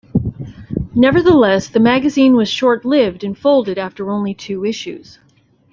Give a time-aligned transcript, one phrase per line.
[0.95, 5.19] Nevertheless, the magazine was short-lived and folded after only two issues.